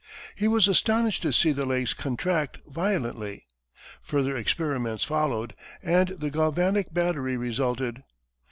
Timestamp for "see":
1.31-1.51